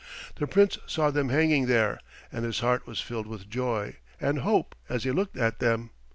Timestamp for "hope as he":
4.39-5.11